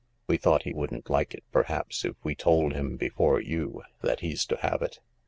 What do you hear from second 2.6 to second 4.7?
him before you that he's to